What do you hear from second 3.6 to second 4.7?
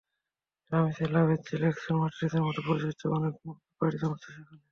পাড়ি জমাচ্ছে সেখানে।